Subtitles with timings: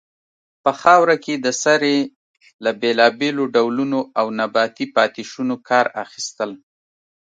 [0.63, 1.97] په خاوره کې د سرې
[2.63, 6.51] له بیلابیلو ډولونو او نباتي پاتې شونو کار اخیستل.